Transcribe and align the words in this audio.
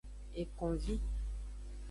Ekonvi. 0.41 0.95